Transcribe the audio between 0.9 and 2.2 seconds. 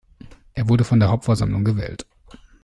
der Hauptversammlung gewählt.